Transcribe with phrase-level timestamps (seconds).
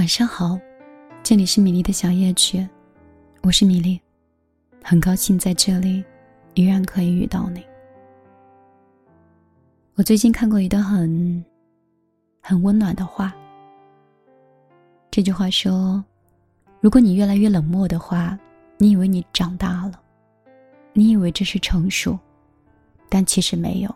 [0.00, 0.58] 晚上好，
[1.22, 2.66] 这里是米粒的小夜曲，
[3.42, 4.00] 我是米粒，
[4.82, 6.02] 很高兴在这里
[6.54, 7.62] 依然可以遇到你。
[9.96, 11.44] 我最近看过一段很
[12.40, 13.34] 很温暖的话，
[15.10, 16.02] 这句话说：
[16.80, 18.38] 如果你越来越冷漠的话，
[18.78, 20.00] 你以为你长大了，
[20.94, 22.18] 你以为这是成熟，
[23.10, 23.94] 但其实没有。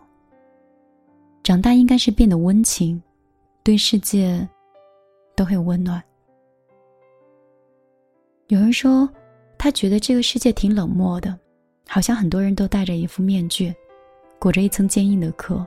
[1.41, 3.01] 长大应该是变得温情，
[3.63, 4.47] 对世界。
[5.35, 6.01] 都很温暖。
[8.47, 9.09] 有人说，
[9.57, 11.37] 他觉得这个世界挺冷漠的，
[11.87, 13.73] 好像很多人都戴着一副面具，
[14.39, 15.65] 裹着一层坚硬的壳，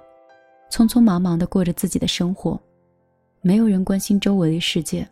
[0.71, 2.61] 匆匆忙忙的过着自己的生活，
[3.41, 5.07] 没有人关心周围的世界，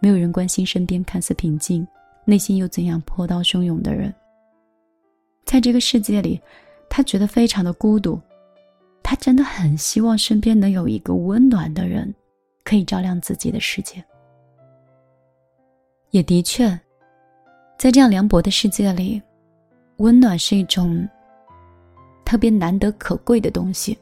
[0.00, 1.86] 没有人关心身边看似平静，
[2.24, 4.12] 内心又怎样波涛汹涌的人。
[5.44, 6.40] 在这个世界里，
[6.88, 8.18] 他觉得非常的孤独，
[9.02, 12.14] 他真的很希望身边能有一个温暖的人。
[12.66, 14.04] 可以照亮自己的世界，
[16.10, 16.68] 也的确，
[17.78, 19.22] 在这样凉薄的世界里，
[19.98, 21.08] 温暖是一种
[22.24, 23.96] 特别难得可贵的东西。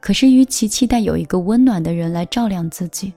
[0.00, 3.12] 可是，与其期待有一个温暖的人来照亮自己，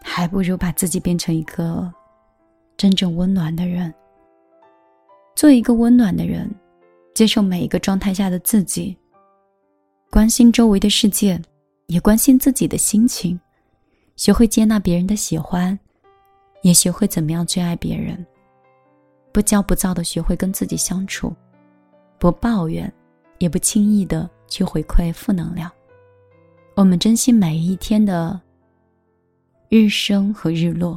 [0.00, 1.92] 还不如把自己变成一个
[2.76, 3.92] 真正温暖的人，
[5.34, 6.48] 做一个温暖的人，
[7.16, 8.96] 接受每一个状态下的自己，
[10.08, 11.36] 关心周围的世界。
[11.90, 13.38] 也关心自己的心情，
[14.14, 15.76] 学会接纳别人的喜欢，
[16.62, 18.24] 也学会怎么样去爱别人。
[19.32, 21.34] 不骄不躁的学会跟自己相处，
[22.16, 22.90] 不抱怨，
[23.38, 25.68] 也不轻易的去回馈负能量。
[26.76, 28.40] 我们珍惜每一天的
[29.68, 30.96] 日升和日落，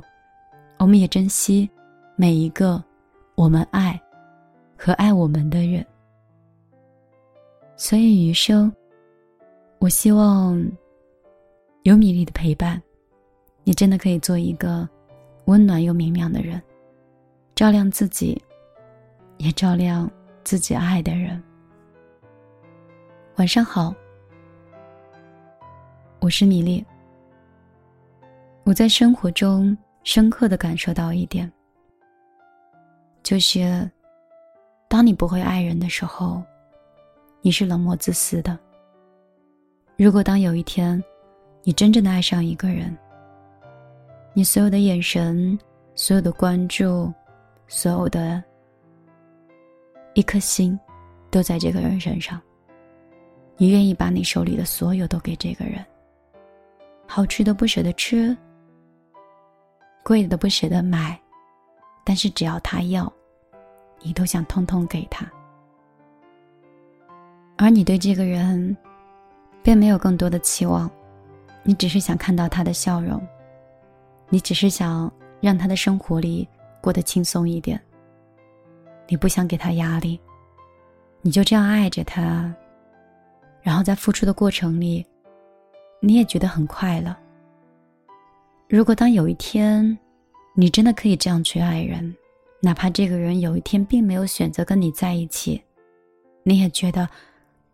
[0.78, 1.68] 我们也珍惜
[2.16, 2.82] 每一个
[3.34, 4.00] 我们爱
[4.78, 5.84] 和爱我们的人。
[7.76, 8.72] 所以余生，
[9.80, 10.64] 我希望。
[11.84, 12.82] 有米粒的陪伴，
[13.66, 14.88] 你真的可以做一个
[15.46, 16.62] 温暖又明亮的人，
[17.56, 18.42] 照亮自己，
[19.38, 20.10] 也照亮
[20.46, 21.44] 自己爱的人。
[23.36, 23.94] 晚上好，
[26.22, 26.84] 我是米粒。
[28.64, 31.52] 我在生活中深刻的感受到一点，
[33.24, 33.92] 就是
[34.88, 36.42] 当你不会爱人的时候，
[37.42, 38.58] 你是冷漠自私的。
[39.98, 41.04] 如果当有一天，
[41.66, 42.96] 你真正的爱上一个人，
[44.34, 45.58] 你所有的眼神、
[45.96, 47.12] 所有的关注、
[47.68, 48.44] 所有的
[50.14, 50.78] 一颗心，
[51.32, 52.42] 都在这个人身上。
[53.56, 55.86] 你愿意把你手里的所有都给这个人，
[57.08, 58.36] 好吃的不舍得吃，
[60.04, 61.18] 贵的不舍得买，
[62.04, 63.12] 但是只要他要，
[64.02, 65.26] 你都想通通给他。
[67.56, 68.76] 而你对这个人，
[69.62, 70.92] 并没有更多的期望。
[71.64, 73.26] 你只是想看到他的笑容，
[74.30, 76.48] 你只是想让他的生活里
[76.82, 77.80] 过得轻松一点。
[79.08, 80.20] 你不想给他压力，
[81.22, 82.54] 你就这样爱着他，
[83.62, 85.06] 然后在付出的过程里，
[86.02, 87.16] 你也觉得很快乐。
[88.68, 89.98] 如果当有一天，
[90.56, 92.14] 你真的可以这样去爱人，
[92.62, 95.62] 哪怕这个人有一天并没有选择跟你在一起，
[96.44, 97.08] 你也觉得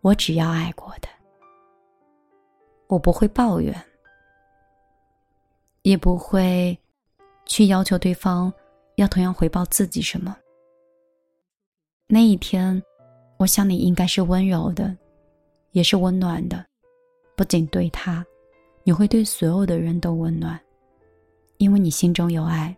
[0.00, 1.08] 我只要爱过的。
[2.90, 3.72] 我不会抱怨，
[5.82, 6.76] 也不会
[7.46, 8.52] 去要求对方
[8.96, 10.36] 要同样回报自己什么。
[12.08, 12.82] 那一天，
[13.36, 14.92] 我想你应该是温柔的，
[15.70, 16.66] 也是温暖的，
[17.36, 18.26] 不仅对他，
[18.82, 20.60] 你会对所有的人都温暖，
[21.58, 22.76] 因为你心中有爱。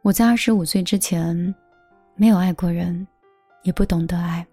[0.00, 1.54] 我在二十五岁之前，
[2.14, 3.06] 没有爱过人，
[3.62, 4.46] 也不懂得爱。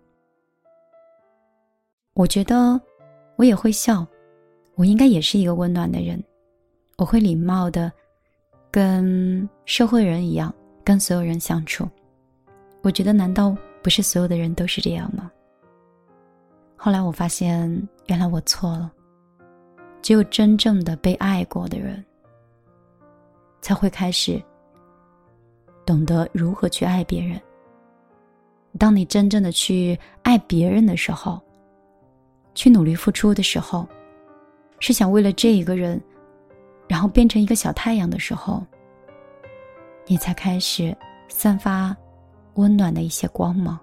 [2.13, 2.78] 我觉得。
[3.41, 4.06] 我也会笑，
[4.75, 6.24] 我应该也是一个温暖的人，
[7.00, 7.91] 我会礼貌的，
[8.69, 10.53] 跟社会人一样，
[10.84, 11.90] 跟所有人相处。
[12.84, 15.31] 我觉得，难道不是所有的人都是这样吗？
[16.75, 17.68] 后来我发现，
[18.06, 18.94] 原来我错了。
[20.04, 22.06] 只有真正的被爱过的人，
[23.60, 24.39] 才会开始
[25.83, 27.42] 懂得如何去爱别人。
[28.77, 31.42] 当你真正的去爱别人的时候。
[32.62, 33.88] 去努力付出的时候，
[34.78, 36.00] 是想为了这一个人，
[36.88, 38.63] 然后变成一个小太阳的时候，
[40.06, 40.96] 你才开始
[41.28, 41.98] 散发
[42.54, 43.80] 温暖的一些光芒。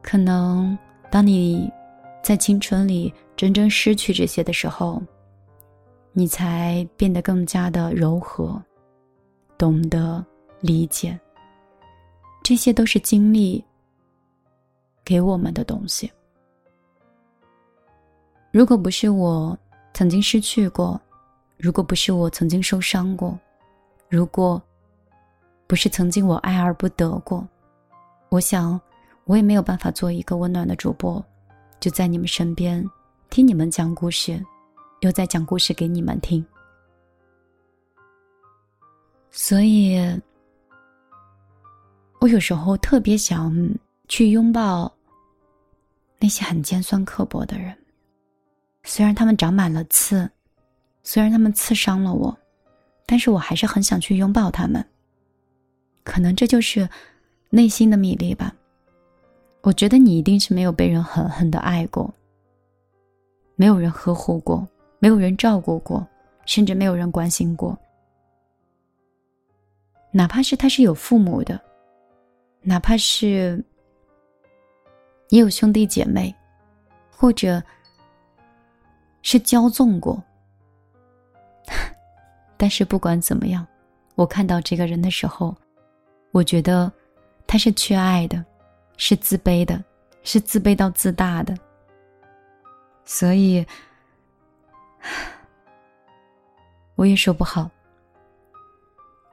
[0.00, 0.78] 可能
[1.10, 1.68] 当你
[2.22, 5.02] 在青春里真正失去这些的时候，
[6.12, 8.62] 你才变得更加的柔和，
[9.58, 10.24] 懂得
[10.60, 11.18] 理解。
[12.44, 13.64] 这些都是经历
[15.04, 16.08] 给我们的东西。
[18.56, 19.54] 如果不是我
[19.92, 20.98] 曾经失去过，
[21.58, 23.38] 如果不是我曾经受伤过，
[24.08, 24.58] 如果
[25.66, 27.46] 不是曾经我爱而不得过，
[28.30, 28.80] 我想
[29.24, 31.22] 我也没有办法做一个温暖的主播，
[31.80, 32.82] 就在你们身边
[33.28, 34.42] 听你们讲故事，
[35.00, 36.42] 又在讲故事给你们听。
[39.30, 39.98] 所以，
[42.22, 43.54] 我有时候特别想
[44.08, 44.90] 去拥抱
[46.18, 47.76] 那些很尖酸刻薄的人。
[48.88, 50.30] 虽然他们长满了刺，
[51.02, 52.34] 虽然他们刺伤了我，
[53.04, 54.82] 但是我还是很想去拥抱他们。
[56.04, 56.88] 可能这就是
[57.50, 58.54] 内心的米粒吧。
[59.62, 62.14] 我觉得你一定是没有被人狠狠的爱过，
[63.56, 64.66] 没有人呵护过，
[65.00, 66.06] 没有人照顾过，
[66.44, 67.76] 甚至没有人关心过。
[70.12, 71.60] 哪怕是他是有父母的，
[72.62, 73.62] 哪怕是
[75.30, 76.32] 也有兄弟姐妹，
[77.10, 77.60] 或者。
[79.28, 80.22] 是骄纵过，
[82.56, 83.66] 但是不管怎么样，
[84.14, 85.52] 我看到这个人的时候，
[86.30, 86.92] 我觉得
[87.44, 88.44] 他是缺爱的，
[88.96, 89.82] 是自卑的，
[90.22, 91.58] 是自卑到自大的。
[93.04, 93.66] 所以，
[96.94, 97.68] 我也说不好。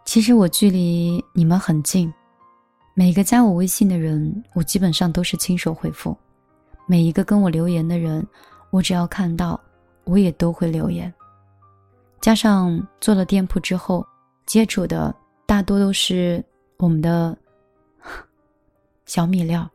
[0.06, 2.12] 其实我距离你们很近，
[2.95, 6.18] 每个加我微信的人，我基本上都是亲手回复；
[6.88, 8.25] 每一个跟我留言的人，
[8.72, 9.62] 我只要看到。
[10.06, 11.12] 我也都会留言，
[12.20, 14.06] 加上做了店铺之后，
[14.46, 15.16] 接触的
[15.46, 16.44] 大多都是
[16.78, 17.38] 我们的
[19.06, 19.70] 小米料，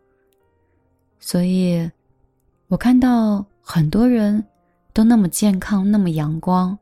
[1.19, 1.91] 所以，
[2.67, 4.45] 我看到很多人
[4.93, 6.79] 都那么健康，那么阳光，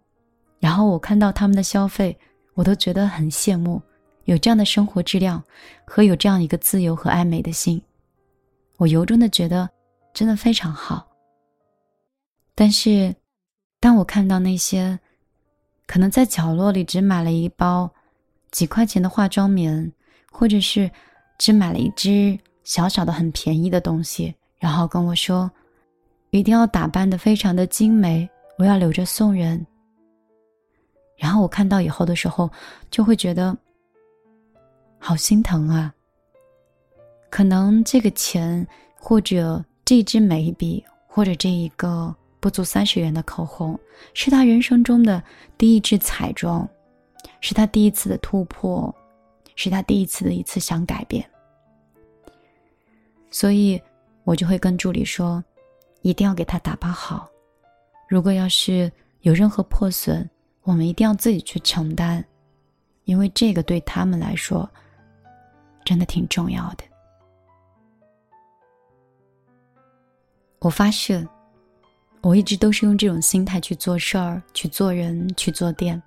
[0.58, 2.18] 然后我看到他们的消费，
[2.54, 3.80] 我都觉得很羡慕，
[4.24, 5.40] 有这样的生活质量
[5.84, 7.80] 和有这样一个自由和爱美的心，
[8.76, 9.70] 我由衷的觉得
[10.12, 11.06] 真的非常好，
[12.56, 13.14] 但是。
[13.78, 14.98] 当我看到那些
[15.86, 17.88] 可能在角落里只买了一包
[18.50, 19.92] 几块钱的化妆棉，
[20.32, 20.90] 或者是
[21.38, 25.50] 只买了一支小小的很便宜的东西，然后跟我说
[26.30, 28.28] 一定要打扮的非常的精美，
[28.58, 29.64] 我要留着送人。
[31.16, 32.50] 然后我看到以后的时候，
[32.90, 33.56] 就会觉得
[34.98, 35.94] 好心疼啊。
[37.30, 38.66] 可能这个钱，
[38.98, 42.14] 或者这支眉笔，或者这一个。
[42.46, 43.76] 不足三十元的口红，
[44.14, 45.20] 是他人生中的
[45.58, 46.64] 第一支彩妆，
[47.40, 48.94] 是他第一次的突破，
[49.56, 51.28] 是他第一次的一次想改变。
[53.32, 53.82] 所以，
[54.22, 55.42] 我就会跟助理说，
[56.02, 57.28] 一定要给他打包好。
[58.08, 60.30] 如果要是有任何破损，
[60.62, 62.24] 我们一定要自己去承担，
[63.06, 64.70] 因为这个对他们来说，
[65.84, 66.84] 真的挺重要的。
[70.60, 71.26] 我发誓。
[72.26, 76.02] 我一直都是用这种心态去做事儿、去做人、去做店，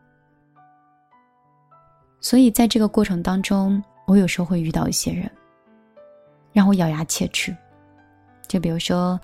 [2.20, 5.32] 所以在这个过程当中，我有时候会遇到一些人，
[6.52, 7.56] 让我咬牙切齿。
[8.50, 9.18] 就比如说，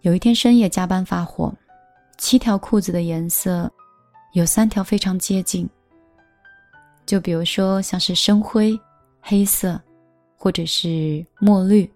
[0.00, 1.52] 有一天深夜加班发货，
[2.16, 3.70] 七条裤子的颜色
[4.32, 5.68] 有三条非常接近。
[7.04, 8.80] 就比如说像是深灰、
[9.20, 9.78] 黑色，
[10.38, 11.92] 或者是墨绿。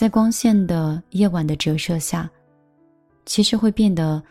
[0.00, 2.26] 在光线的夜晚的折射下，
[3.26, 4.22] 其实会变得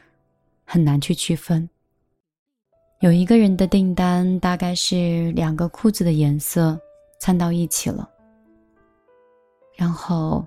[0.65, 1.69] 很难去区分。
[3.01, 6.75] 有一个人的订单大概是两个裤子的颜色
[7.19, 8.09] 掺到一起了，
[9.75, 10.43] 然后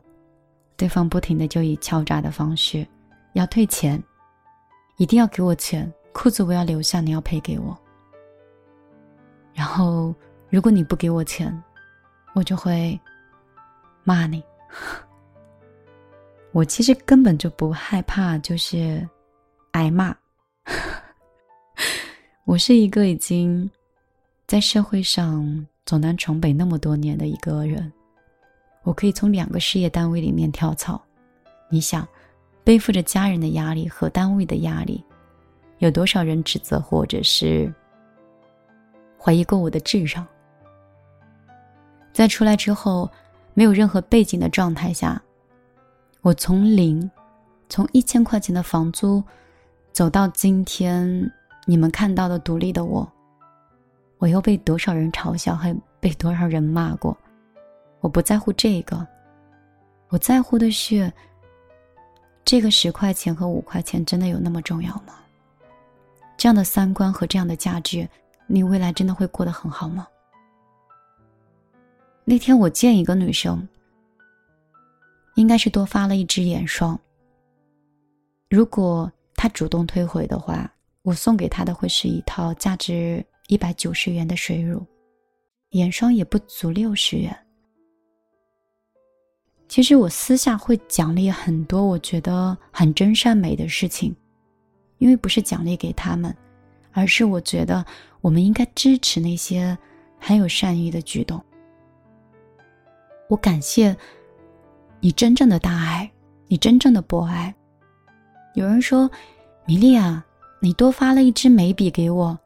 [0.77, 2.85] 对方不停的就以敲诈的方式
[3.35, 4.03] 要退钱，
[4.97, 7.79] 一定要给我钱，裤子我要留下，你要赔给我。
[9.55, 10.13] 然后
[10.51, 11.63] 如果你不给我钱，
[12.35, 13.01] 我就会
[14.03, 14.43] 骂你。
[16.53, 19.09] 我其实根本就不害怕，就是
[19.71, 20.15] 挨骂。
[22.45, 23.69] 我是一个已经
[24.47, 27.91] 在社会上走南闯北那么多年的一个人，
[28.83, 31.03] 我可以从两个事业单位里面跳槽。
[31.71, 32.07] 你想，
[32.63, 35.03] 背负着家人的压力和单位的压力，
[35.79, 37.73] 有多少人指责或者是
[39.19, 40.27] 怀疑过我的智商？
[42.13, 43.11] 在出来之后，
[43.55, 45.21] 没有任何背景的状态下。
[46.23, 47.11] 我从零，
[47.69, 49.21] 从一千块钱的房租，
[49.93, 51.29] 走到今天
[51.67, 53.11] 你们看到的独立的我，
[54.19, 57.17] 我又被多少人嘲笑，还被多少人骂过？
[57.99, 59.05] 我不在乎这个，
[60.11, 61.13] 我在乎的是，
[62.45, 65.15] 这个十块钱和五块钱真的有那么重要吗？
[66.37, 68.09] 这样的三观和这样的价值，
[68.47, 70.07] 你未来真的会过得很好吗？
[72.25, 73.67] 那天我见一个女生。
[75.35, 76.99] 应该是多发了一支眼霜。
[78.51, 80.71] 如果他主动退回的话，
[81.03, 84.87] 我送给他的会是一套价值一百九十元的水乳，
[85.71, 87.37] 眼霜也不足六十元。
[89.69, 94.15] 其实我私下会奖励很多我觉得很真善美的事情，
[94.99, 96.37] 因为不是奖励给他们，
[96.93, 97.83] 而是我觉得
[98.21, 99.77] 我们应该支持那些
[100.21, 101.43] 很有善意的举动。
[103.31, 103.97] 我感谢
[105.05, 106.09] 你真正的大爱，
[106.47, 107.53] 你真正的博爱。
[108.55, 109.11] 有人说
[109.67, 110.25] ：“米莉啊，
[110.61, 112.39] 你多发了一支眉笔给我，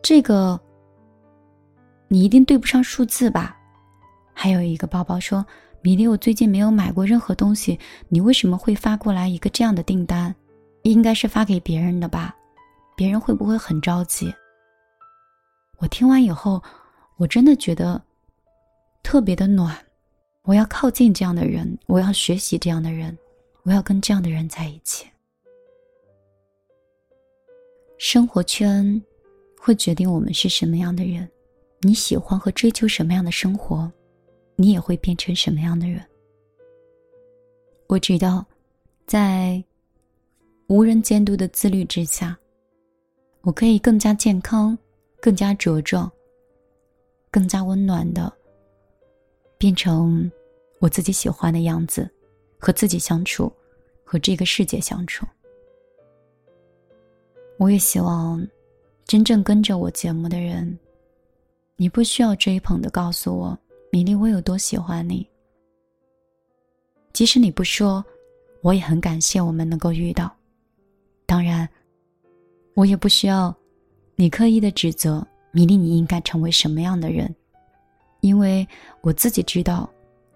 [0.00, 0.60] 这个
[2.06, 3.58] 你一定对不上数字吧？”
[4.32, 5.44] 还有一个宝宝说。
[5.82, 10.34] 米粒，我最近没有买过任何东西，你为什么会发过来一个这样的订单？
[10.82, 12.34] 应该是发给别人的吧？
[12.96, 14.34] 别人会不会很着急？
[15.78, 16.60] 我听完以后，
[17.18, 18.02] 我真的觉得
[19.04, 19.76] 特别的暖。
[20.46, 23.16] 我要靠近这样的人，我要学习这样的人，
[23.64, 25.04] 我要跟这样的人在一起。
[27.98, 29.02] 生活圈
[29.58, 31.28] 会决定我们是什么样的人，
[31.80, 33.90] 你喜欢和追求什么样的生活？
[34.54, 36.00] 你也会变成什么样的人？
[37.88, 38.46] 我知道，
[39.04, 39.62] 在
[40.68, 42.38] 无人监督的自律之下，
[43.40, 44.78] 我可以更加健康、
[45.20, 46.10] 更加茁壮、
[47.32, 48.32] 更加温暖的
[49.58, 50.30] 变成
[50.78, 52.08] 我自己喜欢的样子，
[52.58, 53.52] 和自己相处，
[54.04, 55.26] 和这个世界相处。
[57.58, 58.46] 我也希望，
[59.06, 60.78] 真正跟着我节目的人，
[61.76, 63.58] 你不需要追捧的告诉我。
[63.90, 65.26] 米粒，我有多喜欢你？
[67.14, 68.04] 即使你不说，
[68.60, 70.30] 我也很感谢我们能够遇到。
[71.24, 71.66] 当然，
[72.74, 73.54] 我也不需要
[74.16, 77.34] 你刻意的指责米粒，你应该成为什么样的人？
[78.20, 78.68] 因为
[79.00, 79.88] 我自己知道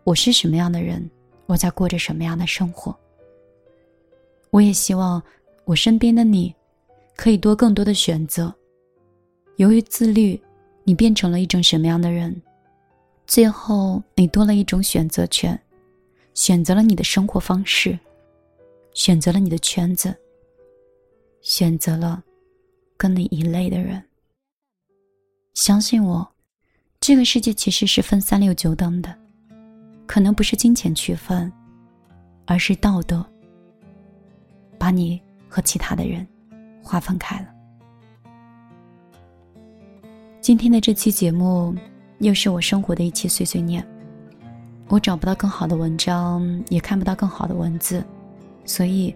[0.04, 1.08] 我是什么样的人，
[1.46, 2.96] 我在过着什么样的生活。
[4.50, 5.22] 我也希望
[5.64, 6.54] 我身边的你，
[7.16, 8.52] 可以多更多的选择。
[9.56, 10.40] 由于自律，
[10.84, 12.40] 你变成了一种什么样的人？
[13.26, 15.60] 最后，你多了一种选择权，
[16.34, 17.96] 选择了你的生活方式，
[18.94, 20.12] 选择了你的圈子，
[21.42, 22.24] 选择了
[22.96, 24.02] 跟你一类的人。
[25.54, 26.26] 相信我，
[26.98, 29.16] 这个世界其实是分三六九等的，
[30.10, 31.52] 可能不是金钱区分，
[32.44, 33.24] 而是道德
[34.76, 36.26] 把你和其他的人
[36.82, 37.46] 划分开了。
[40.40, 41.72] 今天的这期节目。
[42.18, 43.82] 又是我生活的一期碎碎念，
[44.88, 48.04] 我找不到更好的文章，也看不到更好的文字，
[48.66, 49.14] 所以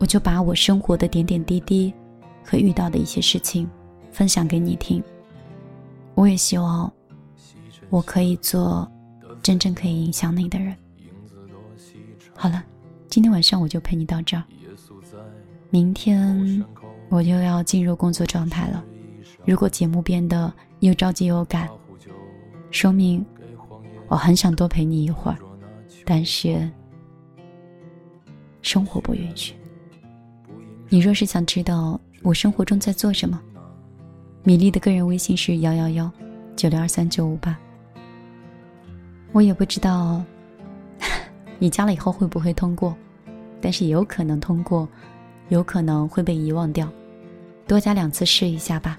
[0.00, 1.94] 我就把我生活的点点滴滴
[2.42, 3.70] 和遇到的一些事情
[4.10, 5.00] 分享给你听。
[6.16, 6.92] 我也希望
[7.88, 8.90] 我可以做
[9.42, 10.76] 真正可以影响你的人。
[12.34, 12.62] 好了，
[13.08, 14.42] 今天晚上我就陪你到这儿，
[15.70, 16.64] 明天
[17.08, 18.84] 我就要进入工作状态了。
[19.44, 21.68] 如果节目变得又着急又赶，
[22.70, 23.24] 说明
[24.08, 25.38] 我很想多陪你一会儿，
[26.04, 26.70] 但是
[28.62, 29.54] 生活不允许。
[30.88, 33.40] 你若是想知道我生活中在做什么，
[34.42, 36.10] 米粒的个人微信是幺幺幺
[36.56, 37.58] 九六二三九五八。
[39.32, 40.22] 我也不知道
[41.58, 42.94] 你加了以后会不会通过，
[43.60, 44.88] 但是有可能通过，
[45.48, 46.88] 有可能会被遗忘掉，
[47.66, 48.98] 多加两次试一下吧。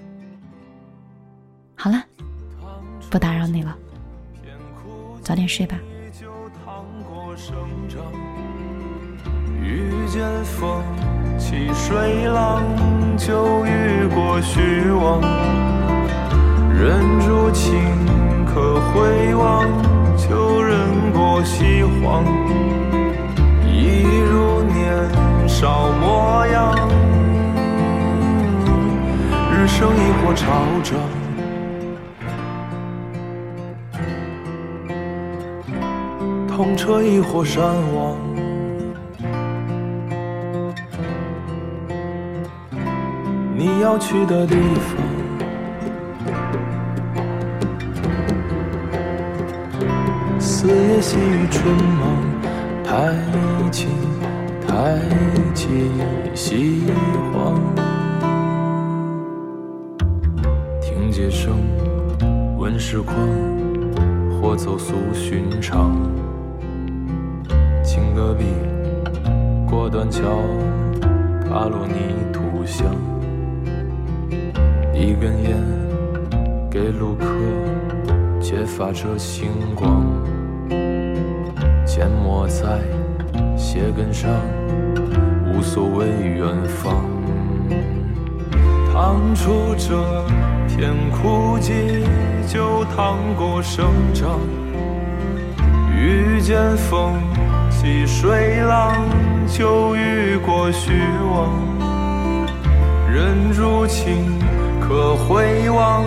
[1.75, 2.03] 好了。
[3.09, 3.75] 不打扰你了，
[5.21, 5.77] 早点睡吧。
[9.61, 10.81] 遇见风
[11.37, 12.63] 起水浪，
[13.17, 15.21] 就遇过虚妄。
[16.73, 17.77] 忍住情
[18.53, 19.65] 可回望，
[20.17, 20.77] 旧人
[21.13, 22.25] 过西荒。
[23.65, 26.75] 一如年少模样，
[29.53, 30.51] 日升一火潮
[30.83, 30.99] 涨。
[36.49, 37.63] 痛彻一火山
[37.95, 38.17] 亡，
[43.55, 45.20] 你要去的地方。
[50.61, 52.21] 四叶细雨春忙，
[52.83, 53.15] 抬
[53.71, 53.87] 起
[54.67, 54.99] 抬
[55.55, 55.89] 起
[56.35, 56.83] 西
[57.33, 57.59] 荒，
[60.79, 61.57] 听街声，
[62.59, 63.17] 闻市况，
[64.39, 65.97] 或走俗寻常。
[68.15, 68.45] 隔壁
[69.67, 70.21] 过断桥，
[71.43, 72.85] 踏落泥土香。
[74.93, 75.57] 一根烟
[76.69, 77.25] 给路客，
[78.39, 80.05] 却发着星光。
[81.93, 82.79] 缄默在
[83.57, 84.31] 鞋跟上，
[85.45, 87.03] 无所谓远方。
[88.93, 90.01] 趟出这
[90.69, 92.05] 片枯寂，
[92.47, 94.39] 就趟过生长。
[95.93, 97.21] 遇见风
[97.69, 98.95] 起水浪，
[99.45, 100.93] 就遇过虚
[101.29, 101.51] 妄。
[103.11, 104.39] 人如情，
[104.79, 106.05] 可回望，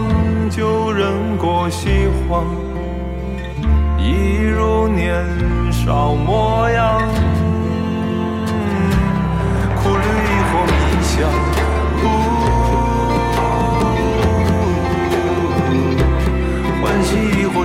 [0.48, 2.63] 就忍过西荒。
[4.06, 5.14] 一如年
[5.73, 7.00] 少模样，
[9.82, 11.14] 苦旅亦或迷香，
[16.82, 17.08] 欢喜
[17.40, 17.64] 亦或